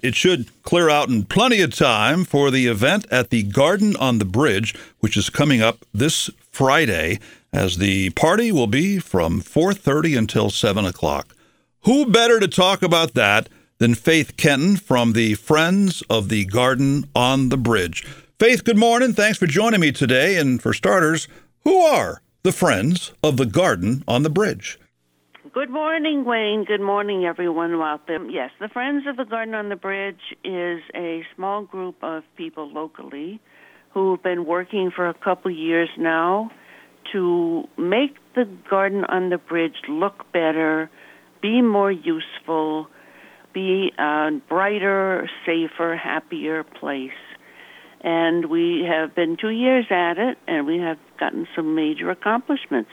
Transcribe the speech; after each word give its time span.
It 0.00 0.14
should 0.14 0.46
clear 0.62 0.88
out 0.88 1.08
in 1.08 1.24
plenty 1.24 1.60
of 1.60 1.74
time 1.74 2.24
for 2.24 2.52
the 2.52 2.68
event 2.68 3.04
at 3.10 3.30
the 3.30 3.42
Garden 3.42 3.96
on 3.96 4.18
the 4.18 4.24
Bridge, 4.24 4.72
which 5.00 5.16
is 5.16 5.28
coming 5.28 5.60
up 5.60 5.84
this 5.92 6.30
Friday, 6.52 7.18
as 7.52 7.78
the 7.78 8.10
party 8.10 8.52
will 8.52 8.68
be 8.68 9.00
from 9.00 9.40
4:30 9.40 10.14
until 10.16 10.50
7 10.50 10.84
o'clock. 10.84 11.34
Who 11.80 12.06
better 12.06 12.38
to 12.38 12.46
talk 12.46 12.80
about 12.80 13.14
that 13.14 13.48
than 13.78 13.96
Faith 13.96 14.36
Kenton 14.36 14.76
from 14.76 15.14
the 15.14 15.34
Friends 15.34 16.04
of 16.08 16.28
the 16.28 16.44
Garden 16.44 17.08
on 17.12 17.48
the 17.48 17.56
Bridge? 17.56 18.06
Faith, 18.38 18.62
good 18.62 18.76
morning. 18.76 19.14
Thanks 19.14 19.38
for 19.38 19.48
joining 19.48 19.80
me 19.80 19.90
today. 19.90 20.36
And 20.36 20.62
for 20.62 20.72
starters, 20.72 21.26
who 21.64 21.76
are 21.76 22.22
the 22.44 22.52
Friends 22.52 23.10
of 23.20 23.36
the 23.36 23.46
Garden 23.46 24.04
on 24.06 24.22
the 24.22 24.30
Bridge? 24.30 24.78
Good 25.58 25.70
morning, 25.70 26.24
Wayne. 26.24 26.64
Good 26.64 26.80
morning, 26.80 27.24
everyone 27.24 27.72
out 27.82 28.06
there. 28.06 28.24
Yes, 28.30 28.50
the 28.60 28.68
Friends 28.68 29.08
of 29.08 29.16
the 29.16 29.24
Garden 29.24 29.54
on 29.54 29.70
the 29.70 29.74
Bridge 29.74 30.20
is 30.44 30.78
a 30.94 31.24
small 31.34 31.64
group 31.64 31.96
of 32.00 32.22
people 32.36 32.72
locally 32.72 33.40
who've 33.92 34.22
been 34.22 34.46
working 34.46 34.92
for 34.94 35.08
a 35.08 35.14
couple 35.14 35.50
years 35.50 35.88
now 35.98 36.52
to 37.12 37.64
make 37.76 38.14
the 38.36 38.44
Garden 38.70 39.04
on 39.06 39.30
the 39.30 39.38
Bridge 39.38 39.74
look 39.88 40.32
better, 40.32 40.88
be 41.42 41.60
more 41.60 41.90
useful, 41.90 42.86
be 43.52 43.90
a 43.98 44.30
brighter, 44.48 45.28
safer, 45.44 45.96
happier 45.96 46.62
place. 46.62 47.10
And 48.00 48.48
we 48.48 48.86
have 48.88 49.12
been 49.16 49.36
two 49.36 49.50
years 49.50 49.86
at 49.90 50.18
it, 50.18 50.38
and 50.46 50.68
we 50.68 50.78
have 50.78 50.98
gotten 51.18 51.48
some 51.56 51.74
major 51.74 52.10
accomplishments. 52.12 52.90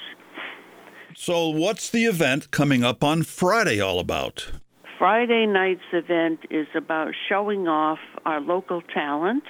So, 1.18 1.48
what's 1.48 1.90
the 1.90 2.04
event 2.04 2.52
coming 2.52 2.84
up 2.84 3.02
on 3.02 3.24
Friday 3.24 3.80
all 3.80 4.00
about? 4.00 4.52
Friday 5.00 5.46
night's 5.48 5.94
event 5.94 6.42
is 6.52 6.68
about 6.76 7.14
showing 7.30 7.70
off 7.70 8.00
our 8.26 8.42
local 8.42 8.82
talent 8.82 9.46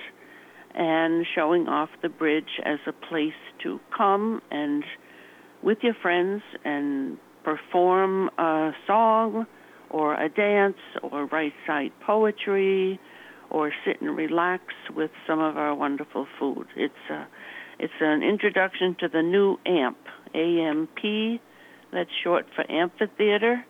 and 0.75 1.25
showing 1.33 1.67
off 1.67 1.89
the 2.03 2.07
bridge 2.07 2.61
as 2.63 2.77
a 2.85 2.93
place 2.93 3.33
to 3.63 3.79
come 3.97 4.43
and 4.51 4.83
with 5.63 5.79
your 5.81 5.95
friends 5.95 6.43
and 6.63 7.17
perform 7.43 8.29
a 8.37 8.71
song 8.85 9.47
or 9.89 10.13
a 10.13 10.29
dance 10.29 10.77
or 11.01 11.25
write 11.25 11.53
poetry 12.05 12.99
or 13.49 13.71
sit 13.83 13.99
and 14.01 14.15
relax 14.15 14.61
with 14.95 15.09
some 15.27 15.39
of 15.39 15.57
our 15.57 15.73
wonderful 15.73 16.27
food. 16.39 16.67
It's 16.75 16.93
a, 17.09 17.27
it's 17.79 17.93
an 18.01 18.21
introduction 18.21 18.95
to 18.99 19.07
the 19.07 19.23
new 19.23 19.57
AMP, 19.65 19.97
AMP 20.35 21.41
that's 21.95 22.09
short 22.23 22.45
for 22.55 22.69
amphitheater. 22.69 23.65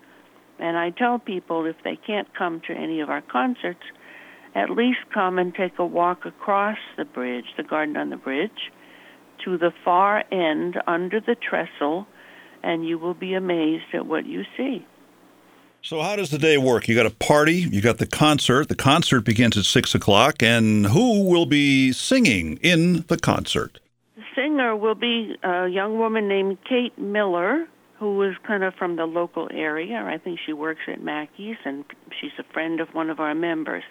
And 0.59 0.77
I 0.77 0.89
tell 0.89 1.19
people 1.19 1.65
if 1.65 1.75
they 1.83 1.95
can't 1.95 2.33
come 2.33 2.61
to 2.67 2.73
any 2.73 3.01
of 3.01 3.09
our 3.09 3.21
concerts, 3.21 3.83
at 4.55 4.69
least 4.69 4.99
come 5.13 5.37
and 5.37 5.53
take 5.53 5.77
a 5.79 5.85
walk 5.85 6.25
across 6.25 6.77
the 6.97 7.05
bridge, 7.05 7.45
the 7.57 7.63
garden 7.63 7.97
on 7.97 8.09
the 8.09 8.17
bridge, 8.17 8.71
to 9.43 9.57
the 9.57 9.71
far 9.83 10.23
end 10.31 10.77
under 10.87 11.19
the 11.19 11.35
trestle, 11.35 12.07
and 12.63 12.87
you 12.87 12.97
will 12.97 13.13
be 13.13 13.33
amazed 13.33 13.93
at 13.93 14.05
what 14.05 14.25
you 14.25 14.43
see. 14.55 14.85
So, 15.81 16.01
how 16.01 16.15
does 16.15 16.31
the 16.31 16.39
day 16.39 16.57
work? 16.57 16.87
You 16.87 16.95
got 16.95 17.05
a 17.05 17.11
party, 17.11 17.57
you 17.57 17.79
got 17.79 17.99
the 17.99 18.07
concert. 18.07 18.69
The 18.69 18.75
concert 18.75 19.21
begins 19.21 19.55
at 19.55 19.65
six 19.65 19.93
o'clock, 19.93 20.41
and 20.41 20.87
who 20.87 21.29
will 21.29 21.45
be 21.45 21.91
singing 21.91 22.57
in 22.63 23.05
the 23.07 23.17
concert? 23.17 23.79
The 24.15 24.23
singer 24.33 24.75
will 24.75 24.95
be 24.95 25.35
a 25.43 25.67
young 25.67 25.99
woman 25.99 26.27
named 26.27 26.57
Kate 26.67 26.97
Miller, 26.97 27.67
who 27.99 28.21
is 28.23 28.35
kind 28.45 28.63
of 28.63 28.73
from 28.75 28.97
the 28.97 29.05
local 29.05 29.47
area. 29.51 30.03
I 30.05 30.17
think 30.17 30.39
she 30.45 30.53
works 30.53 30.81
at 30.87 31.01
Mackey's, 31.01 31.57
and 31.63 31.85
she's 32.19 32.31
a 32.39 32.53
friend 32.53 32.81
of 32.81 32.89
one 32.93 33.09
of 33.09 33.19
our 33.19 33.35
members. 33.35 33.83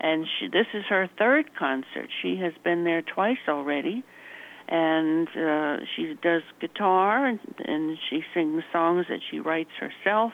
And 0.00 0.26
she, 0.38 0.48
this 0.48 0.66
is 0.72 0.84
her 0.88 1.08
third 1.18 1.54
concert. 1.58 2.08
She 2.22 2.36
has 2.36 2.54
been 2.64 2.84
there 2.84 3.02
twice 3.02 3.38
already, 3.48 4.02
and 4.68 5.28
uh, 5.28 5.84
she 5.94 6.14
does 6.22 6.42
guitar 6.60 7.26
and, 7.26 7.40
and 7.58 7.98
she 8.08 8.22
sings 8.32 8.62
songs 8.72 9.06
that 9.10 9.20
she 9.30 9.40
writes 9.40 9.70
herself. 9.78 10.32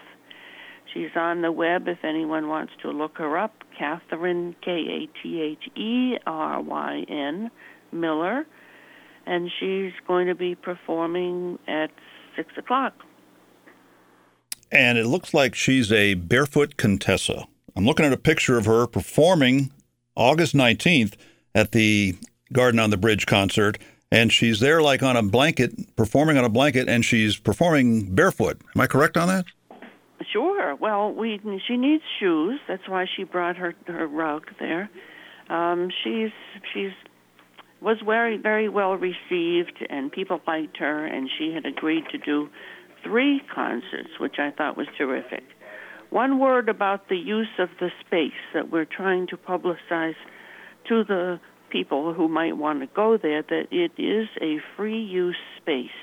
She's 0.95 1.11
on 1.17 1.43
the 1.43 1.51
web 1.51 1.89
if 1.89 1.99
anyone 2.05 2.49
wants 2.49 2.73
to 2.83 2.91
look 2.91 3.19
her 3.19 3.37
up. 3.37 3.53
Catherine 3.77 4.55
K 4.65 4.71
A 4.71 5.23
T 5.23 5.41
H 5.41 5.77
E 5.77 6.17
R 6.27 6.61
Y 6.63 7.05
N 7.09 7.51
Miller, 7.93 8.47
and 9.27 9.51
she's 9.59 9.93
going 10.07 10.29
to 10.29 10.35
be 10.35 10.55
performing 10.55 11.59
at 11.67 11.91
six 12.37 12.53
o'clock. 12.57 12.95
And 14.71 14.99
it 14.99 15.07
looks 15.07 15.33
like 15.33 15.55
she's 15.55 15.93
a 15.93 16.15
barefoot 16.15 16.77
Contessa. 16.77 17.47
I'm 17.77 17.85
looking 17.85 18.07
at 18.07 18.13
a 18.13 18.17
picture 18.17 18.59
of 18.59 18.67
her 18.67 18.87
performing 18.87 19.71
August 20.17 20.55
19th 20.55 21.15
at 21.55 21.73
the 21.73 22.17
Garden 22.53 22.81
on 22.81 22.91
the 22.91 22.97
Bridge 22.97 23.27
concert, 23.27 23.79
and 24.11 24.33
she's 24.33 24.61
there 24.61 24.81
like 24.83 25.03
on 25.03 25.17
a 25.17 25.23
blanket, 25.23 25.97
performing 25.97 26.39
on 26.39 26.45
a 26.45 26.49
blanket, 26.49 26.89
and 26.89 27.05
she's 27.05 27.37
performing 27.37 28.15
barefoot. 28.15 28.61
Am 28.75 28.81
I 28.81 28.87
correct 28.87 29.17
on 29.17 29.29
that? 29.29 29.47
Sure. 30.33 30.75
Well, 30.75 31.13
we 31.13 31.41
she 31.67 31.77
needs 31.77 32.03
shoes. 32.19 32.61
That's 32.67 32.89
why 32.89 33.07
she 33.17 33.25
brought 33.25 33.57
her 33.57 33.75
her 33.87 34.07
rug 34.07 34.47
there. 34.59 34.91
Um, 35.49 35.91
she's 36.03 36.31
she's 36.73 36.93
was 37.87 37.99
very 38.05 38.37
very 38.37 38.69
well 38.69 38.95
received 38.95 39.79
and 39.89 40.11
people 40.11 40.41
liked 40.45 40.77
her 40.77 41.07
and 41.07 41.31
she 41.39 41.53
had 41.55 41.65
agreed 41.65 42.03
to 42.11 42.19
do 42.19 42.49
three 43.05 43.41
concerts 43.55 44.09
which 44.19 44.41
I 44.41 44.51
thought 44.51 44.77
was 44.77 44.89
terrific. 44.99 45.45
One 46.11 46.41
word 46.41 46.69
about 46.69 47.09
the 47.09 47.17
use 47.17 47.55
of 47.61 47.69
the 47.79 47.91
space 48.05 48.43
that 48.55 48.73
we're 48.73 48.87
trying 48.87 49.29
to 49.29 49.37
publicize 49.37 50.17
to 50.89 51.05
the 51.05 51.39
people 51.71 52.13
who 52.13 52.27
might 52.27 52.57
want 52.57 52.81
to 52.81 52.89
go 52.89 53.19
there 53.23 53.43
that 53.43 53.69
it 53.71 53.93
is 53.97 54.27
a 54.43 54.57
free 54.77 55.01
use 55.01 55.37
space. 55.61 56.01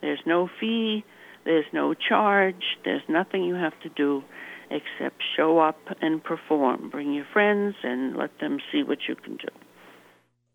There's 0.00 0.22
no 0.24 0.48
fee, 0.60 1.04
there's 1.44 1.66
no 1.72 1.92
charge, 1.92 2.78
there's 2.84 3.02
nothing 3.08 3.42
you 3.42 3.56
have 3.56 3.78
to 3.82 3.88
do 3.88 4.22
except 4.70 5.20
show 5.36 5.58
up 5.58 5.80
and 6.00 6.22
perform. 6.22 6.88
Bring 6.88 7.12
your 7.14 7.26
friends 7.32 7.74
and 7.82 8.16
let 8.16 8.38
them 8.38 8.58
see 8.70 8.84
what 8.84 8.98
you 9.08 9.16
can 9.16 9.38
do. 9.38 9.48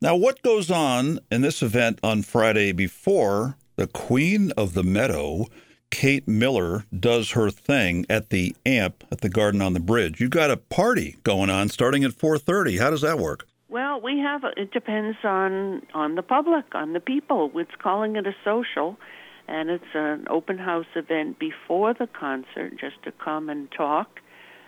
Now, 0.05 0.15
what 0.15 0.43
goes 0.43 0.69
on 0.69 1.17
in 1.31 1.41
this 1.41 1.63
event 1.63 1.99
on 2.03 2.21
Friday 2.21 2.71
before 2.73 3.57
the 3.75 3.87
Queen 3.87 4.51
of 4.51 4.75
the 4.75 4.83
Meadow, 4.83 5.47
Kate 5.89 6.27
Miller, 6.27 6.85
does 6.95 7.31
her 7.31 7.49
thing 7.49 8.05
at 8.07 8.29
the 8.29 8.55
AMP 8.67 9.03
at 9.11 9.21
the 9.21 9.29
Garden 9.29 9.63
on 9.63 9.73
the 9.73 9.79
Bridge? 9.79 10.21
You've 10.21 10.29
got 10.29 10.51
a 10.51 10.57
party 10.57 11.17
going 11.23 11.49
on 11.49 11.69
starting 11.69 12.03
at 12.03 12.11
4:30. 12.11 12.77
How 12.77 12.91
does 12.91 13.01
that 13.01 13.17
work? 13.17 13.47
Well, 13.67 13.99
we 13.99 14.19
have 14.19 14.43
it 14.55 14.69
depends 14.71 15.17
on 15.23 15.81
on 15.95 16.13
the 16.13 16.21
public, 16.21 16.75
on 16.75 16.93
the 16.93 16.99
people. 16.99 17.49
It's 17.55 17.75
calling 17.79 18.15
it 18.15 18.27
a 18.27 18.35
social, 18.43 18.99
and 19.47 19.71
it's 19.71 19.95
an 19.95 20.27
open 20.29 20.59
house 20.59 20.85
event 20.95 21.39
before 21.39 21.95
the 21.95 22.05
concert, 22.05 22.77
just 22.79 23.01
to 23.05 23.11
come 23.11 23.49
and 23.49 23.71
talk 23.71 24.19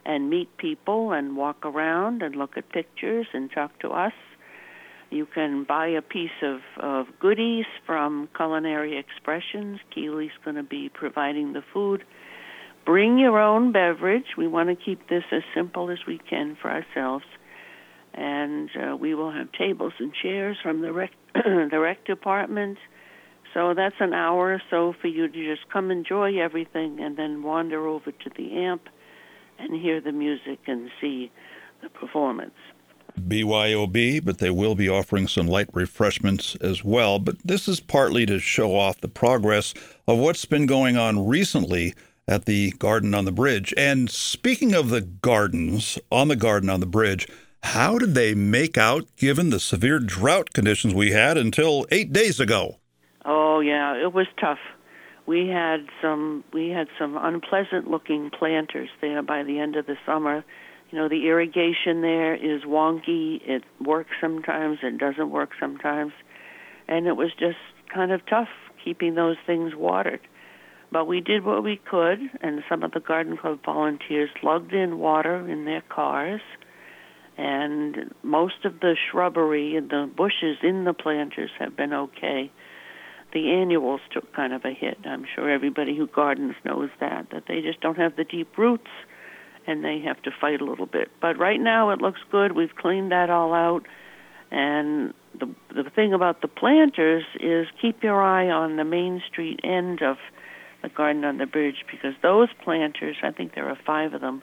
and 0.03 0.31
meet 0.31 0.57
people 0.57 1.11
and 1.11 1.37
walk 1.37 1.63
around 1.63 2.23
and 2.23 2.35
look 2.35 2.57
at 2.57 2.69
pictures 2.69 3.27
and 3.33 3.51
talk 3.51 3.77
to 3.81 3.89
us 3.89 4.13
you 5.09 5.25
can 5.25 5.63
buy 5.63 5.88
a 5.88 6.01
piece 6.01 6.29
of, 6.41 6.59
of 6.78 7.07
goodies 7.19 7.66
from 7.85 8.28
Culinary 8.35 8.97
Expressions. 8.97 9.79
Keely's 9.94 10.31
going 10.44 10.57
to 10.57 10.63
be 10.63 10.90
providing 10.90 11.53
the 11.53 11.63
food. 11.73 12.03
Bring 12.85 13.18
your 13.18 13.40
own 13.40 13.72
beverage. 13.72 14.35
We 14.38 14.47
want 14.47 14.69
to 14.69 14.75
keep 14.75 15.07
this 15.09 15.23
as 15.31 15.44
simple 15.56 15.90
as 15.90 16.00
we 16.07 16.19
can 16.29 16.57
for 16.62 16.69
ourselves. 16.69 17.25
And 18.13 18.69
uh, 18.75 18.95
we 18.95 19.13
will 19.13 19.31
have 19.31 19.51
tables 19.51 19.94
and 20.00 20.13
chairs 20.13 20.57
from 20.62 20.81
the 20.81 20.91
rec, 20.91 21.12
the 21.34 21.79
rec 21.79 22.06
department. 22.06 22.78
So 23.53 23.74
that's 23.74 23.95
an 24.00 24.13
hour 24.13 24.53
or 24.53 24.62
so 24.69 24.94
for 25.00 25.07
you 25.07 25.28
to 25.28 25.56
just 25.56 25.69
come 25.72 25.89
enjoy 25.89 26.39
everything 26.39 27.00
and 27.00 27.18
then 27.18 27.44
wander 27.44 27.88
over 27.88 28.12
to 28.12 28.29
the 28.35 28.57
amp 28.57 28.84
and 29.57 29.79
hear 29.79 30.01
the 30.01 30.12
music 30.12 30.59
and 30.68 30.89
see 31.00 31.31
the 31.81 31.89
performance. 31.89 32.53
BYOB, 33.17 34.23
but 34.23 34.37
they 34.37 34.49
will 34.49 34.75
be 34.75 34.89
offering 34.89 35.27
some 35.27 35.47
light 35.47 35.69
refreshments 35.73 36.55
as 36.61 36.83
well. 36.83 37.19
But 37.19 37.35
this 37.43 37.67
is 37.67 37.79
partly 37.79 38.25
to 38.25 38.39
show 38.39 38.75
off 38.75 39.01
the 39.01 39.07
progress 39.07 39.73
of 40.07 40.17
what's 40.17 40.45
been 40.45 40.65
going 40.65 40.97
on 40.97 41.27
recently 41.27 41.93
at 42.27 42.45
the 42.45 42.71
Garden 42.71 43.13
on 43.13 43.25
the 43.25 43.31
Bridge. 43.31 43.73
And 43.77 44.09
speaking 44.09 44.73
of 44.73 44.89
the 44.89 45.01
gardens 45.01 45.97
on 46.11 46.27
the 46.27 46.35
Garden 46.35 46.69
on 46.69 46.79
the 46.79 46.85
Bridge, 46.85 47.27
how 47.63 47.97
did 47.97 48.15
they 48.15 48.33
make 48.33 48.77
out 48.77 49.07
given 49.15 49.49
the 49.49 49.59
severe 49.59 49.99
drought 49.99 50.53
conditions 50.53 50.93
we 50.93 51.11
had 51.11 51.37
until 51.37 51.85
eight 51.91 52.13
days 52.13 52.39
ago? 52.39 52.77
Oh 53.25 53.59
yeah, 53.59 53.95
it 53.95 54.13
was 54.13 54.27
tough. 54.39 54.59
We 55.25 55.47
had 55.47 55.87
some 56.01 56.45
we 56.53 56.69
had 56.69 56.87
some 56.97 57.17
unpleasant 57.17 57.89
looking 57.89 58.29
planters 58.29 58.89
there 59.01 59.21
by 59.21 59.43
the 59.43 59.59
end 59.59 59.75
of 59.75 59.85
the 59.85 59.97
summer 60.05 60.45
you 60.89 60.98
know, 60.98 61.10
the 61.10 61.28
irrigation 61.28 62.01
there 62.01 62.36
is 62.36 62.63
wonky. 62.63 63.39
It 63.45 63.63
works 63.81 64.12
sometimes, 64.22 64.80
it 64.84 64.98
doesn't 64.98 65.30
work 65.30 65.51
sometimes. 65.60 66.13
And 66.88 67.07
it 67.07 67.18
was 67.18 67.31
just 67.38 67.57
kind 67.94 68.12
of 68.12 68.25
tough 68.25 68.50
keeping 68.84 69.16
those 69.16 69.38
things 69.45 69.74
watered. 69.75 70.22
But 70.89 71.06
we 71.06 71.19
did 71.19 71.44
what 71.44 71.63
we 71.63 71.81
could, 71.89 72.19
and 72.42 72.63
some 72.69 72.84
of 72.84 72.92
the 72.92 73.01
garden 73.01 73.36
club 73.36 73.60
volunteers 73.66 74.30
lugged 74.42 74.74
in 74.74 75.00
water 75.00 75.48
in 75.50 75.66
their 75.66 75.81
cars 75.81 76.39
and 77.38 78.13
most 78.24 78.66
of 78.66 78.80
the 78.80 78.95
shrubbery 79.10 79.75
and 79.75 79.89
the 79.89 80.10
bushes 80.16 80.57
in 80.63 80.86
the 80.86 80.94
planters 80.94 81.51
have 81.60 81.78
been 81.78 81.94
okay. 81.94 82.51
The 83.34 83.51
annuals 83.51 84.01
took 84.12 84.34
kind 84.34 84.54
of 84.54 84.66
a 84.66 84.72
hit. 84.72 84.98
I'm 85.06 85.25
sure 85.36 85.50
everybody 85.50 85.95
who 85.95 86.07
gardens 86.07 86.56
knows 86.66 86.89
that 87.00 87.28
that 87.31 87.44
they 87.48 87.62
just 87.62 87.80
don't 87.80 87.98
have 87.98 88.16
the 88.16 88.24
deep 88.24 88.57
roots 88.57 88.89
and 89.67 89.83
they 89.83 89.99
have 90.05 90.21
to 90.23 90.31
fight 90.31 90.61
a 90.61 90.65
little 90.65 90.85
bit. 90.85 91.09
But 91.21 91.37
right 91.37 91.59
now 91.59 91.91
it 91.91 92.01
looks 92.01 92.21
good. 92.31 92.53
We've 92.53 92.75
cleaned 92.75 93.11
that 93.11 93.29
all 93.29 93.53
out. 93.53 93.85
And 94.49 95.13
the 95.37 95.53
the 95.83 95.89
thing 95.89 96.13
about 96.13 96.41
the 96.41 96.47
planters 96.47 97.25
is 97.39 97.67
keep 97.81 98.01
your 98.01 98.21
eye 98.21 98.49
on 98.49 98.77
the 98.77 98.85
Main 98.85 99.21
Street 99.29 99.59
end 99.63 100.01
of 100.01 100.17
the 100.81 100.89
garden 100.89 101.25
on 101.25 101.37
the 101.37 101.45
bridge 101.45 101.85
because 101.91 102.13
those 102.21 102.49
planters, 102.63 103.17
I 103.23 103.31
think 103.31 103.55
there 103.55 103.67
are 103.67 103.77
5 103.85 104.13
of 104.13 104.21
them, 104.21 104.41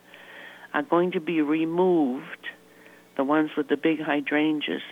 are 0.73 0.83
going 0.83 1.13
to 1.13 1.21
be 1.21 1.41
removed 1.41 2.49
the 3.17 3.25
ones 3.25 3.51
with 3.57 3.69
the 3.69 3.77
big 3.77 4.01
hydrangeas. 4.01 4.83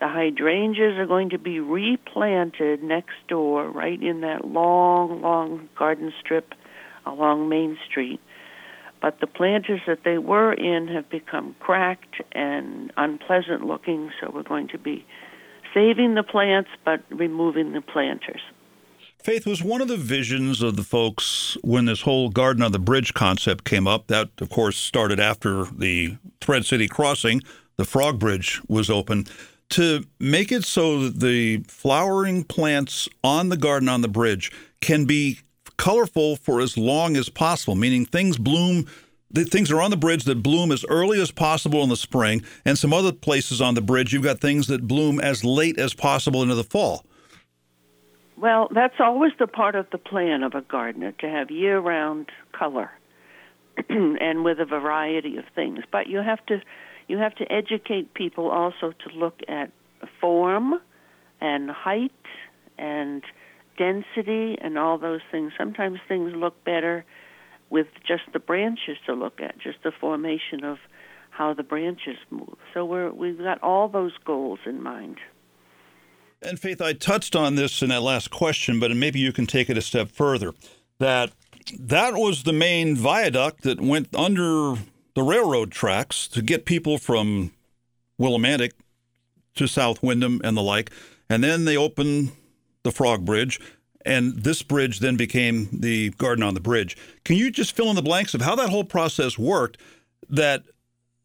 The 0.00 0.08
hydrangeas 0.08 0.98
are 0.98 1.06
going 1.06 1.30
to 1.30 1.38
be 1.38 1.60
replanted 1.60 2.82
next 2.82 3.14
door, 3.28 3.70
right 3.70 4.00
in 4.02 4.22
that 4.22 4.44
long, 4.44 5.22
long 5.22 5.68
garden 5.78 6.12
strip 6.20 6.54
along 7.06 7.48
Main 7.48 7.78
Street. 7.88 8.20
But 9.00 9.20
the 9.20 9.26
planters 9.26 9.80
that 9.86 10.04
they 10.04 10.18
were 10.18 10.52
in 10.52 10.88
have 10.88 11.08
become 11.08 11.56
cracked 11.58 12.20
and 12.32 12.92
unpleasant 12.96 13.64
looking, 13.64 14.10
so 14.20 14.30
we're 14.32 14.42
going 14.42 14.68
to 14.68 14.78
be 14.78 15.06
saving 15.72 16.14
the 16.14 16.22
plants 16.22 16.70
but 16.84 17.00
removing 17.10 17.72
the 17.72 17.80
planters. 17.80 18.40
Faith 19.22 19.46
was 19.46 19.62
one 19.62 19.82
of 19.82 19.88
the 19.88 19.96
visions 19.96 20.62
of 20.62 20.76
the 20.76 20.82
folks 20.82 21.56
when 21.62 21.84
this 21.84 22.02
whole 22.02 22.30
Garden 22.30 22.62
on 22.62 22.72
the 22.72 22.78
Bridge 22.78 23.12
concept 23.12 23.64
came 23.64 23.86
up. 23.86 24.06
That, 24.06 24.30
of 24.40 24.48
course, 24.48 24.78
started 24.78 25.20
after 25.20 25.64
the 25.66 26.16
Thread 26.40 26.64
City 26.64 26.88
crossing. 26.88 27.42
The 27.76 27.84
Frog 27.84 28.18
Bridge 28.18 28.60
was 28.66 28.88
open 28.88 29.26
to 29.70 30.04
make 30.18 30.50
it 30.50 30.64
so 30.64 31.04
that 31.04 31.20
the 31.20 31.58
flowering 31.68 32.44
plants 32.44 33.08
on 33.22 33.50
the 33.50 33.56
garden 33.56 33.88
on 33.88 34.00
the 34.00 34.08
bridge 34.08 34.50
can 34.80 35.04
be 35.04 35.40
colorful 35.80 36.36
for 36.36 36.60
as 36.60 36.76
long 36.76 37.16
as 37.16 37.30
possible, 37.30 37.74
meaning 37.74 38.04
things 38.04 38.36
bloom. 38.36 38.86
Things 39.32 39.70
are 39.70 39.80
on 39.80 39.90
the 39.90 39.96
bridge 39.96 40.24
that 40.24 40.42
bloom 40.42 40.72
as 40.72 40.84
early 40.88 41.20
as 41.20 41.30
possible 41.30 41.82
in 41.82 41.88
the 41.88 41.96
spring, 41.96 42.42
and 42.64 42.76
some 42.76 42.92
other 42.92 43.12
places 43.12 43.60
on 43.60 43.74
the 43.74 43.80
bridge, 43.80 44.12
you've 44.12 44.24
got 44.24 44.40
things 44.40 44.66
that 44.66 44.88
bloom 44.88 45.20
as 45.20 45.44
late 45.44 45.78
as 45.78 45.94
possible 45.94 46.42
into 46.42 46.56
the 46.56 46.64
fall. 46.64 47.04
Well, 48.36 48.68
that's 48.74 48.96
always 48.98 49.32
the 49.38 49.46
part 49.46 49.74
of 49.74 49.86
the 49.90 49.98
plan 49.98 50.42
of 50.42 50.54
a 50.54 50.62
gardener 50.62 51.12
to 51.20 51.28
have 51.28 51.50
year 51.50 51.78
round 51.78 52.30
color 52.52 52.90
and 53.88 54.44
with 54.44 54.58
a 54.58 54.64
variety 54.66 55.36
of 55.36 55.44
things. 55.54 55.80
But 55.90 56.08
you 56.08 56.18
have 56.18 56.44
to 56.46 56.60
you 57.06 57.18
have 57.18 57.34
to 57.36 57.50
educate 57.50 58.14
people 58.14 58.50
also 58.50 58.92
to 58.92 59.18
look 59.18 59.40
at 59.48 59.70
form 60.20 60.74
and 61.40 61.70
height 61.70 62.12
and 62.78 63.22
density 63.80 64.58
and 64.60 64.76
all 64.76 64.98
those 64.98 65.22
things. 65.32 65.52
Sometimes 65.56 65.98
things 66.06 66.32
look 66.36 66.62
better 66.64 67.04
with 67.70 67.86
just 68.06 68.24
the 68.34 68.38
branches 68.38 68.98
to 69.06 69.14
look 69.14 69.40
at, 69.40 69.58
just 69.58 69.78
the 69.82 69.90
formation 69.90 70.64
of 70.64 70.76
how 71.30 71.54
the 71.54 71.62
branches 71.62 72.16
move. 72.30 72.58
So 72.74 72.84
we're 72.84 73.10
we've 73.10 73.38
got 73.38 73.62
all 73.62 73.88
those 73.88 74.12
goals 74.24 74.58
in 74.66 74.82
mind. 74.82 75.16
And 76.42 76.60
Faith, 76.60 76.82
I 76.82 76.92
touched 76.92 77.34
on 77.34 77.54
this 77.54 77.80
in 77.82 77.88
that 77.88 78.02
last 78.02 78.30
question, 78.30 78.80
but 78.80 78.94
maybe 78.94 79.18
you 79.18 79.32
can 79.32 79.46
take 79.46 79.70
it 79.70 79.78
a 79.78 79.82
step 79.82 80.10
further. 80.10 80.52
That 80.98 81.32
that 81.78 82.14
was 82.14 82.42
the 82.42 82.52
main 82.52 82.96
viaduct 82.96 83.62
that 83.62 83.80
went 83.80 84.14
under 84.14 84.74
the 85.14 85.22
railroad 85.22 85.72
tracks 85.72 86.28
to 86.28 86.42
get 86.42 86.66
people 86.66 86.98
from 86.98 87.52
Willimantic 88.20 88.72
to 89.54 89.66
South 89.66 90.02
Windham 90.02 90.40
and 90.44 90.54
the 90.54 90.62
like. 90.62 90.90
And 91.30 91.42
then 91.42 91.64
they 91.64 91.76
opened 91.76 92.32
the 92.82 92.92
Frog 92.92 93.24
Bridge, 93.24 93.60
and 94.04 94.34
this 94.34 94.62
bridge 94.62 95.00
then 95.00 95.16
became 95.16 95.68
the 95.72 96.10
Garden 96.10 96.42
on 96.42 96.54
the 96.54 96.60
Bridge. 96.60 96.96
Can 97.24 97.36
you 97.36 97.50
just 97.50 97.76
fill 97.76 97.90
in 97.90 97.96
the 97.96 98.02
blanks 98.02 98.34
of 98.34 98.40
how 98.40 98.54
that 98.56 98.70
whole 98.70 98.84
process 98.84 99.38
worked? 99.38 99.78
That 100.28 100.64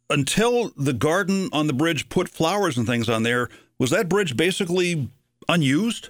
until 0.10 0.72
the 0.76 0.94
garden 0.94 1.50
on 1.54 1.68
the 1.68 1.74
bridge 1.74 2.10
put 2.10 2.30
flowers 2.30 2.78
and 2.78 2.86
things 2.86 3.10
on 3.10 3.24
there, 3.24 3.50
was 3.80 3.90
that 3.92 4.10
bridge 4.10 4.36
basically 4.36 5.10
unused? 5.48 6.10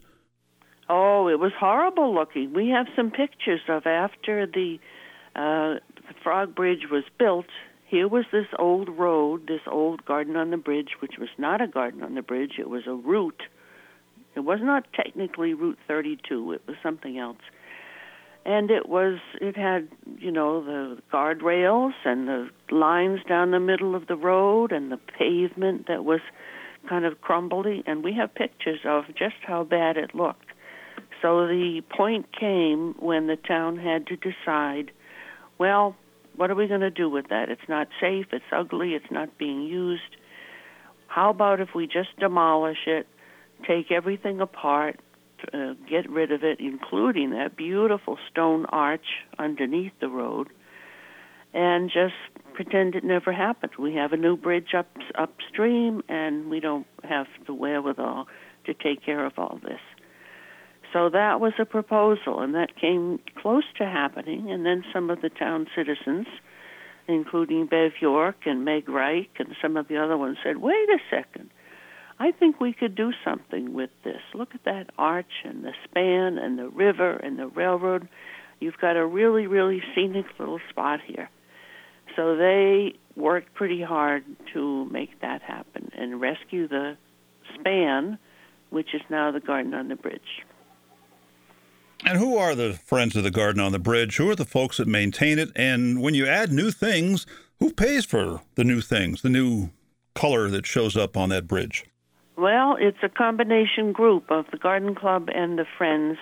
Oh, 0.89 1.27
it 1.27 1.39
was 1.39 1.51
horrible 1.59 2.13
looking. 2.13 2.53
We 2.53 2.69
have 2.69 2.87
some 2.95 3.11
pictures 3.11 3.61
of 3.67 3.85
after 3.85 4.45
the, 4.45 4.79
uh, 5.35 5.79
the 5.95 6.13
Frog 6.23 6.55
Bridge 6.55 6.87
was 6.91 7.03
built. 7.17 7.47
Here 7.87 8.07
was 8.07 8.25
this 8.31 8.47
old 8.59 8.89
road, 8.89 9.47
this 9.47 9.61
old 9.67 10.05
garden 10.05 10.35
on 10.35 10.51
the 10.51 10.57
bridge, 10.57 10.89
which 10.99 11.17
was 11.19 11.29
not 11.37 11.61
a 11.61 11.67
garden 11.67 12.03
on 12.03 12.15
the 12.15 12.21
bridge. 12.21 12.53
It 12.59 12.69
was 12.69 12.83
a 12.87 12.93
route. 12.93 13.43
It 14.35 14.41
was 14.41 14.59
not 14.61 14.85
technically 14.93 15.53
Route 15.53 15.79
32. 15.87 16.53
It 16.53 16.61
was 16.67 16.75
something 16.83 17.17
else. 17.17 17.37
And 18.45 18.69
it 18.69 18.87
was, 18.87 19.17
it 19.41 19.57
had, 19.57 19.87
you 20.19 20.31
know, 20.31 20.63
the 20.63 21.01
guardrails 21.11 21.93
and 22.03 22.27
the 22.27 22.49
lines 22.69 23.21
down 23.27 23.51
the 23.51 23.59
middle 23.59 23.95
of 23.95 24.05
the 24.07 24.15
road 24.15 24.71
and 24.71 24.91
the 24.91 24.99
pavement 25.17 25.87
that 25.87 26.05
was 26.05 26.19
kind 26.87 27.05
of 27.05 27.21
crumbly, 27.21 27.83
and 27.87 28.03
we 28.03 28.13
have 28.13 28.35
pictures 28.35 28.79
of 28.85 29.05
just 29.17 29.35
how 29.41 29.63
bad 29.63 29.97
it 29.97 30.13
looked. 30.13 30.45
So 31.21 31.47
the 31.47 31.81
point 31.89 32.27
came 32.39 32.93
when 32.99 33.25
the 33.25 33.35
town 33.35 33.77
had 33.77 34.05
to 34.07 34.15
decide, 34.15 34.91
well, 35.57 35.95
what 36.35 36.51
are 36.51 36.55
we 36.55 36.67
going 36.67 36.81
to 36.81 36.91
do 36.91 37.09
with 37.09 37.29
that? 37.29 37.49
It's 37.49 37.67
not 37.67 37.87
safe, 37.99 38.27
it's 38.31 38.45
ugly, 38.51 38.93
it's 38.93 39.09
not 39.09 39.37
being 39.39 39.63
used. 39.63 40.17
How 41.07 41.29
about 41.31 41.61
if 41.61 41.69
we 41.73 41.87
just 41.87 42.09
demolish 42.19 42.85
it, 42.85 43.07
take 43.67 43.91
everything 43.91 44.41
apart, 44.41 44.99
uh, 45.53 45.73
get 45.89 46.09
rid 46.09 46.31
of 46.31 46.43
it, 46.43 46.59
including 46.59 47.31
that 47.31 47.55
beautiful 47.55 48.17
stone 48.31 48.65
arch 48.67 49.05
underneath 49.37 49.93
the 49.99 50.09
road, 50.09 50.49
and 51.53 51.89
just 51.89 52.15
pretend 52.53 52.95
it 52.95 53.03
never 53.03 53.31
happened. 53.31 53.73
We 53.77 53.95
have 53.95 54.13
a 54.13 54.17
new 54.17 54.37
bridge 54.37 54.73
up 54.73 54.87
upstream, 55.15 56.03
and 56.09 56.49
we 56.49 56.59
don't 56.59 56.87
have 57.03 57.27
the 57.45 57.53
wherewithal 57.53 58.27
to 58.65 58.73
take 58.73 59.05
care 59.05 59.25
of 59.25 59.33
all 59.37 59.59
this. 59.63 59.79
So 60.93 61.09
that 61.09 61.39
was 61.41 61.53
a 61.59 61.65
proposal, 61.65 62.39
and 62.39 62.55
that 62.55 62.75
came 62.79 63.19
close 63.41 63.65
to 63.77 63.85
happening. 63.85 64.49
And 64.51 64.65
then 64.65 64.83
some 64.93 65.09
of 65.09 65.21
the 65.21 65.29
town 65.29 65.67
citizens, 65.75 66.27
including 67.07 67.65
Bev 67.65 67.91
York 67.99 68.37
and 68.45 68.63
Meg 68.63 68.87
Reich 68.87 69.29
and 69.37 69.55
some 69.61 69.75
of 69.75 69.87
the 69.87 69.97
other 69.97 70.17
ones, 70.17 70.37
said, 70.41 70.57
"Wait 70.57 70.89
a 70.89 70.99
second. 71.09 71.49
I 72.17 72.31
think 72.31 72.61
we 72.61 72.73
could 72.73 72.95
do 72.95 73.11
something 73.23 73.73
with 73.73 73.89
this. 74.03 74.21
Look 74.33 74.55
at 74.55 74.63
that 74.63 74.89
arch 74.97 75.43
and 75.43 75.63
the 75.63 75.73
span 75.83 76.37
and 76.37 76.57
the 76.57 76.69
river 76.69 77.13
and 77.13 77.37
the 77.37 77.47
railroad. 77.47 78.07
You've 78.59 78.77
got 78.77 78.95
a 78.95 79.05
really, 79.05 79.47
really 79.47 79.83
scenic 79.93 80.25
little 80.39 80.59
spot 80.69 81.01
here. 81.05 81.29
So 82.15 82.37
they 82.37 82.93
worked 83.17 83.53
pretty 83.53 83.81
hard 83.81 84.23
to 84.53 84.85
make 84.85 85.19
that 85.21 85.41
happen 85.41 85.91
and 85.97 86.21
rescue 86.21 86.67
the 86.67 86.97
span, 87.53 88.17
which 88.69 88.93
is 88.93 89.01
now 89.09 89.31
the 89.31 89.41
Garden 89.41 89.73
on 89.73 89.89
the 89.89 89.95
Bridge. 89.95 90.45
And 92.05 92.17
who 92.17 92.37
are 92.37 92.55
the 92.55 92.73
friends 92.73 93.15
of 93.15 93.23
the 93.23 93.31
Garden 93.31 93.61
on 93.61 93.73
the 93.73 93.79
Bridge? 93.79 94.17
Who 94.17 94.29
are 94.29 94.35
the 94.35 94.45
folks 94.45 94.77
that 94.77 94.87
maintain 94.87 95.37
it? 95.39 95.49
And 95.55 96.01
when 96.01 96.13
you 96.13 96.25
add 96.25 96.51
new 96.51 96.71
things, 96.71 97.25
who 97.59 97.73
pays 97.73 98.05
for 98.05 98.41
the 98.55 98.63
new 98.63 98.79
things, 98.79 99.21
the 99.21 99.29
new 99.29 99.71
color 100.13 100.49
that 100.49 100.65
shows 100.65 100.95
up 100.95 101.17
on 101.17 101.29
that 101.29 101.47
bridge? 101.47 101.85
Well, 102.37 102.75
it's 102.77 102.97
a 103.01 103.07
combination 103.07 103.93
group 103.93 104.29
of 104.29 104.45
the 104.51 104.57
Garden 104.57 104.93
Club 104.93 105.29
and 105.33 105.57
the 105.57 105.65
Friends. 105.77 106.17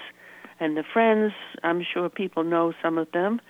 And 0.60 0.78
the 0.78 0.84
Friends, 0.94 1.34
I'm 1.64 1.84
sure 1.92 2.08
people 2.08 2.44
know 2.44 2.74
some 2.84 3.00
of 3.00 3.12
them. 3.12 3.42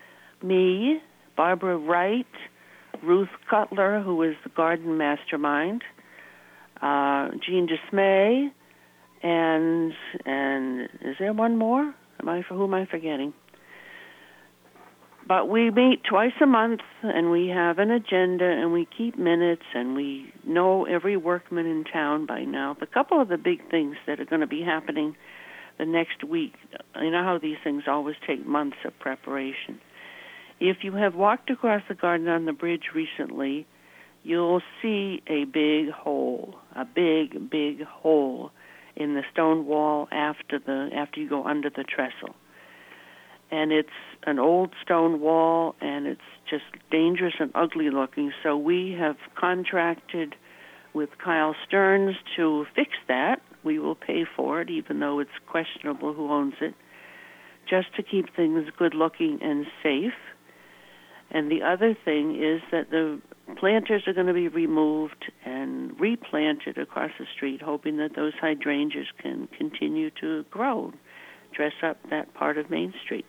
Me, 0.42 1.02
Barbara 1.36 1.78
Wright, 1.78 2.26
Ruth 3.04 3.30
Cutler, 3.50 4.02
who 4.02 4.22
is 4.24 4.36
the 4.44 4.50
garden 4.50 4.98
mastermind, 4.98 5.84
uh, 6.82 7.30
Jean 7.46 7.68
Dismay, 7.68 8.50
and 9.22 9.94
and 10.26 10.90
is 11.02 11.16
there 11.20 11.34
one 11.34 11.58
more? 11.58 11.94
Am 12.20 12.30
I 12.30 12.42
who 12.42 12.64
am 12.64 12.74
I 12.74 12.86
forgetting? 12.86 13.34
But 15.26 15.48
we 15.48 15.72
meet 15.72 16.04
twice 16.04 16.34
a 16.42 16.46
month, 16.46 16.82
and 17.02 17.32
we 17.32 17.48
have 17.48 17.80
an 17.80 17.92
agenda, 17.92 18.46
and 18.46 18.74
we 18.74 18.86
keep 18.98 19.18
minutes, 19.18 19.64
and 19.74 19.96
we 19.96 20.34
know 20.46 20.86
every 20.86 21.16
workman 21.16 21.66
in 21.66 21.86
town 21.86 22.26
by 22.26 22.44
now. 22.44 22.76
A 22.82 22.86
couple 22.86 23.22
of 23.22 23.30
the 23.30 23.38
big 23.38 23.70
things 23.72 23.96
that 24.06 24.20
are 24.20 24.26
going 24.26 24.42
to 24.42 24.48
be 24.48 24.62
happening 24.62 25.16
the 25.78 25.86
next 25.86 26.26
week. 26.26 26.54
You 27.02 27.10
know 27.10 27.24
how 27.24 27.40
these 27.42 27.58
things 27.64 27.84
always 27.88 28.18
take 28.28 28.46
months 28.46 28.78
of 28.86 29.00
preparation. 29.00 29.80
If 30.60 30.78
you 30.84 30.94
have 30.94 31.16
walked 31.16 31.50
across 31.50 31.82
the 31.88 31.96
garden 31.96 32.28
on 32.28 32.46
the 32.46 32.54
bridge 32.54 32.90
recently, 32.94 33.66
you'll 34.24 34.62
see 34.82 35.22
a 35.28 35.46
big 35.46 35.90
hole, 35.90 36.56
a 36.76 36.86
big, 36.86 37.50
big 37.50 37.84
hole 37.84 38.52
in 38.96 39.16
the 39.16 39.24
stone 39.32 39.66
wall 39.66 40.08
after 40.12 40.60
the 40.60 40.90
after 40.94 41.20
you 41.20 41.30
go 41.30 41.46
under 41.46 41.70
the 41.70 41.84
trestle. 41.84 42.36
And 43.54 43.72
it's 43.72 43.90
an 44.24 44.40
old 44.40 44.72
stone 44.84 45.22
wall, 45.22 45.76
and 45.80 46.08
it's 46.08 46.22
just 46.50 46.64
dangerous 46.90 47.36
and 47.40 47.52
ugly 47.54 47.92
looking. 47.92 48.34
So 48.42 48.58
we 48.58 48.96
have 49.00 49.16
contracted 49.36 50.34
with 50.96 51.10
Kyle 51.24 51.56
Stearns 51.68 52.16
to 52.36 52.66
fix 52.76 52.90
that. 53.08 53.44
We 53.64 53.78
will 53.78 53.94
pay 53.94 54.26
for 54.36 54.60
it, 54.62 54.72
even 54.72 55.00
though 55.00 55.20
it's 55.20 55.38
questionable 55.48 56.14
who 56.14 56.32
owns 56.32 56.56
it, 56.62 56.74
just 57.70 57.94
to 57.96 58.02
keep 58.02 58.36
things 58.36 58.68
good 58.76 58.96
looking 58.96 59.38
and 59.44 59.68
safe. 59.84 60.18
And 61.30 61.52
the 61.52 61.62
other 61.62 61.96
thing 62.04 62.36
is 62.36 62.62
that 62.72 62.90
the 62.90 63.22
planters 63.60 64.08
are 64.08 64.14
going 64.14 64.28
to 64.28 64.34
be 64.34 64.48
removed 64.48 65.32
and 65.46 66.00
replanted 66.00 66.80
across 66.80 67.12
the 67.20 67.26
street, 67.36 67.62
hoping 67.62 67.98
that 67.98 68.16
those 68.16 68.34
hydrangeas 68.42 69.08
can 69.22 69.48
continue 69.56 70.10
to 70.22 70.44
grow, 70.50 70.92
dress 71.56 71.74
up 71.84 71.98
that 72.10 72.34
part 72.34 72.58
of 72.58 72.72
Main 72.72 72.96
Street. 73.04 73.26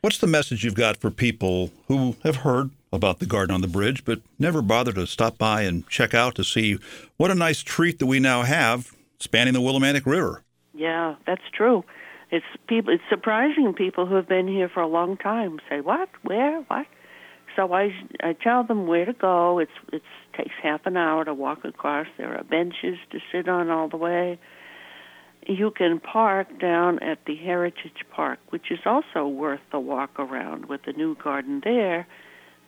What's 0.00 0.18
the 0.18 0.28
message 0.28 0.62
you've 0.62 0.76
got 0.76 0.96
for 0.96 1.10
people 1.10 1.72
who 1.88 2.14
have 2.22 2.36
heard 2.36 2.70
about 2.92 3.18
the 3.18 3.26
garden 3.26 3.52
on 3.52 3.62
the 3.62 3.68
bridge, 3.68 4.04
but 4.04 4.20
never 4.38 4.62
bothered 4.62 4.94
to 4.94 5.08
stop 5.08 5.38
by 5.38 5.62
and 5.62 5.88
check 5.88 6.14
out 6.14 6.36
to 6.36 6.44
see 6.44 6.78
what 7.16 7.32
a 7.32 7.34
nice 7.34 7.62
treat 7.62 7.98
that 7.98 8.06
we 8.06 8.20
now 8.20 8.42
have 8.42 8.92
spanning 9.18 9.54
the 9.54 9.60
Willimantic 9.60 10.06
River? 10.06 10.44
Yeah, 10.72 11.16
that's 11.26 11.42
true. 11.52 11.84
It's 12.30 12.46
people. 12.68 12.94
It's 12.94 13.02
surprising 13.10 13.74
people 13.74 14.06
who 14.06 14.14
have 14.14 14.28
been 14.28 14.46
here 14.46 14.68
for 14.68 14.80
a 14.80 14.86
long 14.86 15.16
time 15.16 15.58
say, 15.68 15.80
"What? 15.80 16.08
Where? 16.22 16.60
What?" 16.68 16.86
So 17.56 17.72
I 17.72 17.92
I 18.22 18.34
tell 18.34 18.62
them 18.62 18.86
where 18.86 19.04
to 19.04 19.12
go. 19.12 19.58
It's 19.58 19.72
it 19.92 20.02
takes 20.36 20.54
half 20.62 20.86
an 20.86 20.96
hour 20.96 21.24
to 21.24 21.34
walk 21.34 21.64
across. 21.64 22.06
There 22.18 22.36
are 22.36 22.44
benches 22.44 22.98
to 23.10 23.18
sit 23.32 23.48
on 23.48 23.68
all 23.68 23.88
the 23.88 23.96
way. 23.96 24.38
You 25.46 25.70
can 25.70 26.00
park 26.00 26.60
down 26.60 27.02
at 27.02 27.24
the 27.26 27.36
Heritage 27.36 28.04
Park, 28.10 28.38
which 28.50 28.70
is 28.70 28.80
also 28.84 29.26
worth 29.26 29.60
the 29.72 29.80
walk 29.80 30.18
around 30.18 30.66
with 30.66 30.82
the 30.84 30.92
new 30.92 31.16
garden 31.16 31.60
there 31.64 32.06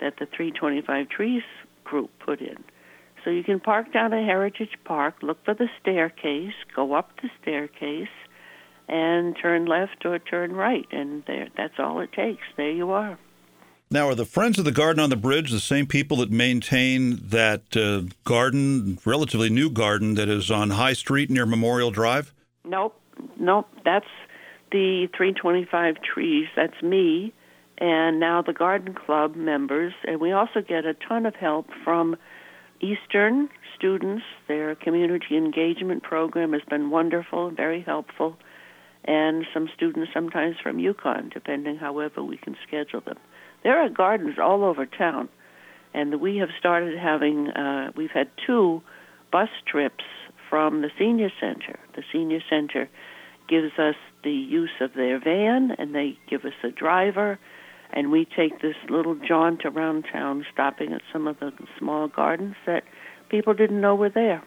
that 0.01 0.15
the 0.19 0.27
325 0.27 1.09
Trees 1.09 1.43
group 1.85 2.11
put 2.21 2.41
in. 2.41 2.65
So 3.25 3.31
you 3.31 3.45
can 3.45 3.61
park 3.61 3.93
down 3.93 4.15
at 4.15 4.25
Heritage 4.25 4.79
Park, 4.85 5.17
look 5.23 5.45
for 5.45 5.53
the 5.53 5.69
staircase, 5.81 6.55
go 6.75 6.95
up 6.95 7.11
the 7.21 7.29
staircase, 7.43 8.09
and 8.89 9.37
turn 9.41 9.67
left 9.67 10.05
or 10.05 10.19
turn 10.19 10.53
right, 10.53 10.87
and 10.91 11.23
there 11.27 11.49
that's 11.57 11.79
all 11.79 12.01
it 12.01 12.13
takes. 12.13 12.43
There 12.57 12.71
you 12.71 12.91
are. 12.91 13.19
Now, 13.93 14.09
are 14.09 14.15
the 14.15 14.25
Friends 14.25 14.59
of 14.59 14.65
the 14.65 14.73
Garden 14.73 15.03
on 15.03 15.11
the 15.11 15.17
Bridge 15.17 15.51
the 15.51 15.59
same 15.59 15.87
people 15.87 16.19
that 16.19 16.31
maintain 16.31 17.21
that 17.31 17.77
uh, 17.77 18.09
garden, 18.25 18.99
relatively 19.05 19.51
new 19.51 19.69
garden, 19.69 20.15
that 20.15 20.29
is 20.29 20.49
on 20.49 20.71
High 20.71 20.93
Street 20.93 21.29
near 21.29 21.45
Memorial 21.45 21.91
Drive? 21.91 22.33
Nope, 22.71 22.95
nope. 23.37 23.67
That's 23.85 24.07
the 24.71 25.09
325 25.17 25.97
Trees. 26.03 26.47
That's 26.55 26.81
me, 26.85 27.33
and 27.79 28.21
now 28.21 28.43
the 28.43 28.53
Garden 28.53 28.95
Club 28.95 29.35
members, 29.35 29.93
and 30.07 30.21
we 30.21 30.31
also 30.31 30.61
get 30.61 30.85
a 30.85 30.95
ton 30.95 31.27
of 31.27 31.35
help 31.35 31.67
from 31.83 32.15
Eastern 32.81 33.49
students. 33.77 34.23
Their 34.47 34.77
community 34.77 35.37
engagement 35.37 36.05
program 36.05 36.53
has 36.53 36.63
been 36.71 36.91
wonderful, 36.91 37.51
very 37.51 37.83
helpful, 37.83 38.37
and 39.05 39.45
some 39.53 39.69
students 39.75 40.13
sometimes 40.15 40.55
from 40.63 40.79
UConn, 40.79 41.33
depending 41.33 41.77
however 41.77 42.23
we 42.23 42.37
can 42.37 42.57
schedule 42.69 43.01
them. 43.01 43.19
There 43.65 43.85
are 43.85 43.89
gardens 43.89 44.39
all 44.41 44.63
over 44.63 44.87
town, 44.87 45.29
and 45.93 46.21
we 46.21 46.37
have 46.37 46.51
started 46.57 46.97
having, 46.97 47.49
uh, 47.49 47.91
we've 47.97 48.13
had 48.13 48.31
two 48.47 48.81
bus 49.33 49.49
trips 49.67 50.05
from 50.51 50.83
the 50.83 50.91
senior 50.99 51.31
center. 51.41 51.79
The 51.95 52.03
senior 52.13 52.41
center 52.51 52.91
gives 53.49 53.79
us 53.79 53.95
the 54.23 54.33
use 54.33 54.71
of 54.81 54.93
their 54.95 55.19
van, 55.19 55.71
and 55.79 55.95
they 55.95 56.19
give 56.29 56.45
us 56.45 56.53
a 56.63 56.71
driver, 56.71 57.39
and 57.93 58.11
we 58.11 58.27
take 58.37 58.61
this 58.61 58.77
little 58.89 59.15
jaunt 59.15 59.65
around 59.65 60.07
town, 60.13 60.45
stopping 60.53 60.93
at 60.93 61.01
some 61.13 61.27
of 61.27 61.39
the 61.41 61.53
small 61.79 62.09
gardens 62.09 62.57
that 62.67 62.83
people 63.31 63.55
didn't 63.55 63.81
know 63.81 63.95
were 63.95 64.11
there. 64.11 64.43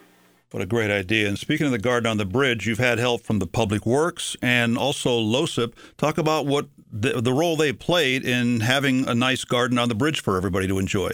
What 0.50 0.62
a 0.62 0.66
great 0.66 0.90
idea. 0.90 1.26
And 1.26 1.36
speaking 1.36 1.66
of 1.66 1.72
the 1.72 1.78
garden 1.78 2.08
on 2.08 2.16
the 2.16 2.24
bridge, 2.24 2.64
you've 2.66 2.78
had 2.78 2.98
help 2.98 3.22
from 3.22 3.40
the 3.40 3.46
Public 3.46 3.84
Works 3.84 4.36
and 4.40 4.78
also 4.78 5.18
LOCIP. 5.18 5.74
Talk 5.96 6.16
about 6.16 6.46
what 6.46 6.68
the, 6.92 7.20
the 7.20 7.32
role 7.32 7.56
they 7.56 7.72
played 7.72 8.24
in 8.24 8.60
having 8.60 9.08
a 9.08 9.16
nice 9.16 9.42
garden 9.42 9.78
on 9.78 9.88
the 9.88 9.96
bridge 9.96 10.22
for 10.22 10.36
everybody 10.36 10.68
to 10.68 10.78
enjoy. 10.78 11.10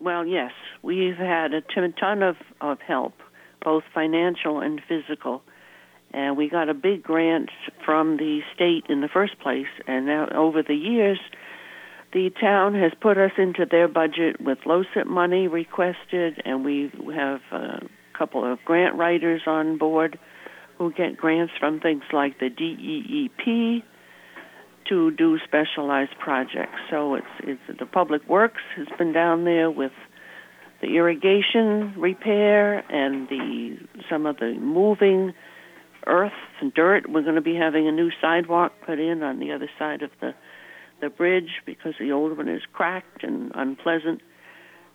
Well, 0.00 0.24
yes, 0.24 0.52
we've 0.82 1.18
had 1.18 1.52
a 1.52 1.60
ton 1.60 2.22
of, 2.22 2.36
of 2.62 2.80
help, 2.80 3.12
both 3.68 3.84
financial 3.92 4.60
and 4.60 4.80
physical. 4.88 5.42
And 6.10 6.38
we 6.38 6.48
got 6.48 6.70
a 6.70 6.74
big 6.74 7.02
grant 7.02 7.50
from 7.84 8.16
the 8.16 8.40
state 8.54 8.84
in 8.88 9.02
the 9.02 9.08
first 9.12 9.38
place. 9.40 9.66
And 9.86 10.06
now, 10.06 10.26
over 10.34 10.62
the 10.62 10.74
years, 10.74 11.20
the 12.14 12.30
town 12.40 12.72
has 12.74 12.92
put 12.98 13.18
us 13.18 13.32
into 13.36 13.66
their 13.70 13.86
budget 13.86 14.40
with 14.40 14.60
LOCIP 14.64 15.06
money 15.06 15.48
requested, 15.48 16.40
and 16.46 16.64
we 16.64 16.90
have 17.14 17.40
a 17.52 17.82
couple 18.16 18.50
of 18.50 18.58
grant 18.64 18.96
writers 18.96 19.42
on 19.46 19.76
board 19.76 20.18
who 20.78 20.90
get 20.90 21.18
grants 21.18 21.52
from 21.60 21.78
things 21.78 22.04
like 22.10 22.38
the 22.38 22.48
DEEP 22.48 23.84
to 24.88 25.10
do 25.10 25.38
specialized 25.44 26.18
projects. 26.18 26.78
So 26.90 27.16
it's, 27.16 27.26
it's 27.40 27.78
the 27.78 27.84
public 27.84 28.26
works 28.26 28.62
has 28.76 28.88
been 28.96 29.12
down 29.12 29.44
there 29.44 29.70
with 29.70 29.92
the 30.80 30.96
irrigation 30.96 31.94
repair 31.96 32.78
and 32.90 33.28
the 33.28 33.78
some 34.08 34.26
of 34.26 34.36
the 34.38 34.54
moving 34.54 35.34
earth 36.06 36.32
and 36.60 36.72
dirt. 36.72 37.08
We're 37.08 37.22
going 37.22 37.34
to 37.34 37.40
be 37.40 37.56
having 37.56 37.88
a 37.88 37.92
new 37.92 38.10
sidewalk 38.20 38.72
put 38.86 38.98
in 38.98 39.22
on 39.22 39.38
the 39.38 39.52
other 39.52 39.70
side 39.78 40.02
of 40.02 40.10
the 40.20 40.34
the 41.00 41.08
bridge 41.08 41.62
because 41.64 41.94
the 42.00 42.10
old 42.12 42.36
one 42.36 42.48
is 42.48 42.62
cracked 42.72 43.22
and 43.22 43.52
unpleasant. 43.54 44.20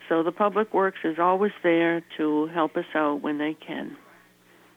So 0.10 0.22
the 0.22 0.34
public 0.34 0.74
works 0.74 1.00
is 1.04 1.18
always 1.18 1.54
there 1.64 2.04
to 2.18 2.48
help 2.48 2.76
us 2.76 2.86
out 2.94 3.22
when 3.22 3.38
they 3.38 3.56
can. 3.66 3.96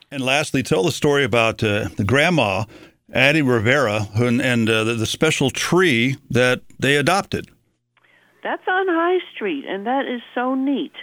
And 0.09 0.23
lastly, 0.23 0.63
tell 0.63 0.83
the 0.83 0.91
story 0.91 1.25
about 1.25 1.61
uh, 1.61 1.89
the 1.97 2.05
grandma 2.05 2.63
Addie 3.11 3.41
Rivera 3.41 4.07
and, 4.15 4.41
and 4.41 4.69
uh, 4.69 4.85
the, 4.85 4.93
the 4.93 5.05
special 5.05 5.49
tree 5.49 6.15
that 6.29 6.61
they 6.79 6.95
adopted. 6.95 7.49
That's 8.43 8.63
on 8.67 8.87
High 8.87 9.19
Street, 9.33 9.65
and 9.67 9.85
that 9.87 10.05
is 10.05 10.21
so 10.35 10.55
neat. 10.55 10.93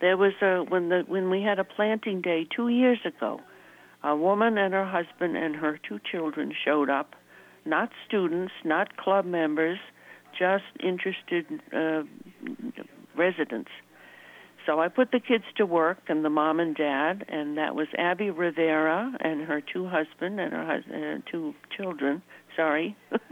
There 0.00 0.16
was 0.16 0.32
a 0.42 0.62
when 0.62 0.88
the 0.88 1.04
when 1.06 1.30
we 1.30 1.42
had 1.42 1.58
a 1.58 1.64
planting 1.64 2.20
day 2.20 2.46
two 2.54 2.68
years 2.68 2.98
ago, 3.04 3.40
a 4.02 4.14
woman 4.14 4.58
and 4.58 4.74
her 4.74 4.84
husband 4.84 5.36
and 5.36 5.56
her 5.56 5.78
two 5.88 5.98
children 6.10 6.52
showed 6.64 6.90
up, 6.90 7.14
not 7.64 7.90
students, 8.06 8.52
not 8.64 8.96
club 8.96 9.24
members, 9.24 9.78
just 10.38 10.64
interested 10.80 11.46
uh, 11.72 12.02
residents. 13.16 13.70
So 14.66 14.80
I 14.80 14.88
put 14.88 15.12
the 15.12 15.20
kids 15.20 15.44
to 15.56 15.64
work 15.64 15.98
and 16.08 16.24
the 16.24 16.30
mom 16.30 16.58
and 16.58 16.74
dad, 16.74 17.24
and 17.28 17.56
that 17.56 17.74
was 17.74 17.86
Abby 17.96 18.30
Rivera 18.30 19.12
and 19.20 19.42
her 19.42 19.60
two 19.60 19.86
husband 19.86 20.40
and 20.40 20.52
her 20.52 20.66
husband 20.66 21.04
and 21.04 21.22
two 21.30 21.54
children. 21.76 22.22
Sorry. 22.56 22.96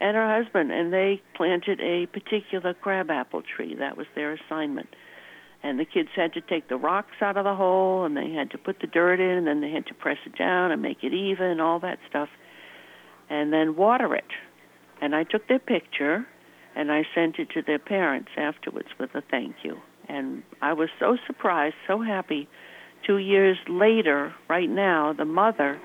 and 0.00 0.16
her 0.16 0.42
husband, 0.42 0.72
and 0.72 0.92
they 0.92 1.20
planted 1.34 1.80
a 1.80 2.06
particular 2.06 2.74
crabapple 2.74 3.42
tree. 3.42 3.74
That 3.78 3.96
was 3.96 4.06
their 4.14 4.32
assignment. 4.32 4.88
And 5.62 5.78
the 5.78 5.84
kids 5.84 6.08
had 6.16 6.32
to 6.32 6.40
take 6.40 6.68
the 6.68 6.76
rocks 6.76 7.20
out 7.20 7.36
of 7.36 7.44
the 7.44 7.54
hole, 7.54 8.06
and 8.06 8.16
they 8.16 8.30
had 8.32 8.50
to 8.52 8.58
put 8.58 8.80
the 8.80 8.86
dirt 8.86 9.20
in, 9.20 9.36
and 9.36 9.46
then 9.46 9.60
they 9.60 9.70
had 9.70 9.86
to 9.86 9.94
press 9.94 10.16
it 10.24 10.38
down 10.38 10.72
and 10.72 10.80
make 10.80 11.04
it 11.04 11.12
even, 11.12 11.60
all 11.60 11.80
that 11.80 11.98
stuff, 12.08 12.30
and 13.28 13.52
then 13.52 13.76
water 13.76 14.14
it. 14.14 14.24
And 15.02 15.14
I 15.14 15.24
took 15.24 15.46
their 15.48 15.58
picture, 15.58 16.26
and 16.74 16.90
I 16.90 17.02
sent 17.14 17.38
it 17.38 17.50
to 17.50 17.62
their 17.62 17.78
parents 17.78 18.30
afterwards 18.38 18.88
with 18.98 19.14
a 19.14 19.22
thank 19.30 19.56
you. 19.62 19.76
And 20.08 20.42
I 20.62 20.72
was 20.72 20.88
so 20.98 21.18
surprised, 21.26 21.74
so 21.86 22.00
happy. 22.00 22.48
Two 23.06 23.18
years 23.18 23.58
later, 23.68 24.34
right 24.48 24.68
now, 24.68 25.12
the 25.12 25.24
mother 25.26 25.78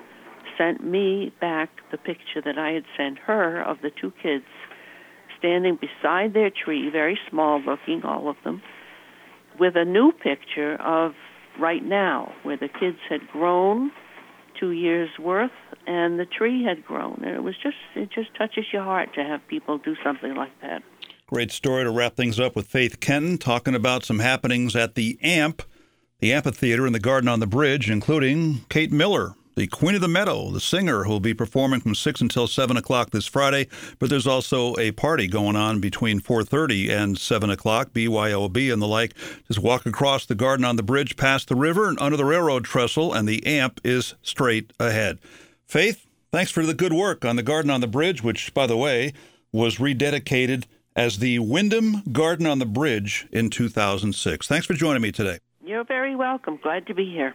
sent 0.58 0.84
me 0.84 1.32
back 1.40 1.70
the 1.90 1.98
picture 1.98 2.40
that 2.44 2.58
I 2.58 2.72
had 2.72 2.84
sent 2.96 3.18
her 3.18 3.62
of 3.62 3.78
the 3.82 3.90
two 3.90 4.12
kids 4.22 4.44
standing 5.38 5.76
beside 5.76 6.34
their 6.34 6.50
tree, 6.50 6.88
very 6.90 7.18
small 7.30 7.60
looking, 7.60 8.02
all 8.04 8.28
of 8.28 8.36
them, 8.44 8.62
with 9.58 9.76
a 9.76 9.84
new 9.84 10.12
picture 10.12 10.74
of 10.76 11.12
right 11.58 11.84
now, 11.84 12.32
where 12.42 12.56
the 12.56 12.68
kids 12.68 12.98
had 13.08 13.26
grown 13.28 13.90
two 14.58 14.70
years 14.70 15.10
worth 15.18 15.50
and 15.86 16.18
the 16.18 16.26
tree 16.26 16.64
had 16.64 16.84
grown. 16.84 17.22
And 17.24 17.34
it 17.34 17.42
was 17.42 17.54
just, 17.62 17.76
it 17.94 18.10
just 18.10 18.34
touches 18.36 18.64
your 18.72 18.82
heart 18.82 19.14
to 19.14 19.22
have 19.22 19.46
people 19.48 19.78
do 19.78 19.94
something 20.02 20.34
like 20.34 20.52
that. 20.62 20.82
Great 21.26 21.50
story 21.50 21.84
to 21.84 21.90
wrap 21.90 22.16
things 22.16 22.38
up 22.38 22.54
with 22.54 22.66
Faith 22.66 23.00
Kenton 23.00 23.36
talking 23.36 23.74
about 23.74 24.04
some 24.04 24.20
happenings 24.20 24.76
at 24.76 24.94
the 24.94 25.18
AMP, 25.22 25.62
the 26.20 26.32
amphitheater 26.32 26.86
in 26.86 26.92
the 26.92 27.00
Garden 27.00 27.28
on 27.28 27.40
the 27.40 27.46
Bridge, 27.46 27.90
including 27.90 28.64
Kate 28.68 28.92
Miller, 28.92 29.34
the 29.56 29.66
Queen 29.66 29.94
of 29.94 30.02
the 30.02 30.08
Meadow, 30.08 30.50
the 30.50 30.60
singer 30.60 31.04
who 31.04 31.10
will 31.10 31.20
be 31.20 31.32
performing 31.32 31.80
from 31.80 31.94
6 31.94 32.20
until 32.20 32.46
7 32.46 32.76
o'clock 32.76 33.10
this 33.10 33.24
Friday. 33.24 33.68
But 33.98 34.10
there's 34.10 34.26
also 34.26 34.76
a 34.76 34.92
party 34.92 35.26
going 35.26 35.56
on 35.56 35.80
between 35.80 36.20
4.30 36.20 36.90
and 36.90 37.18
7 37.18 37.48
o'clock, 37.48 37.92
BYOB 37.94 38.70
and 38.70 38.82
the 38.82 38.86
like. 38.86 39.14
Just 39.48 39.60
walk 39.60 39.86
across 39.86 40.26
the 40.26 40.34
Garden 40.34 40.66
on 40.66 40.76
the 40.76 40.82
Bridge, 40.82 41.16
past 41.16 41.48
the 41.48 41.56
river 41.56 41.88
and 41.88 41.98
under 42.00 42.18
the 42.18 42.24
railroad 42.26 42.64
trestle, 42.64 43.14
and 43.14 43.26
the 43.26 43.44
AMP 43.46 43.80
is 43.82 44.14
straight 44.20 44.74
ahead. 44.78 45.18
Faith, 45.64 46.06
thanks 46.30 46.50
for 46.50 46.66
the 46.66 46.74
good 46.74 46.92
work 46.92 47.24
on 47.24 47.36
the 47.36 47.42
Garden 47.42 47.70
on 47.70 47.80
the 47.80 47.86
Bridge, 47.86 48.22
which, 48.22 48.52
by 48.52 48.66
the 48.66 48.76
way, 48.76 49.14
was 49.52 49.76
rededicated 49.76 50.64
as 50.94 51.18
the 51.18 51.38
Windham 51.38 52.02
Garden 52.12 52.46
on 52.46 52.58
the 52.58 52.66
Bridge 52.66 53.26
in 53.32 53.48
2006. 53.48 54.46
Thanks 54.46 54.66
for 54.66 54.74
joining 54.74 55.00
me 55.00 55.12
today. 55.12 55.38
You're 55.64 55.84
very 55.84 56.14
welcome. 56.14 56.58
Glad 56.62 56.86
to 56.88 56.94
be 56.94 57.10
here. 57.10 57.34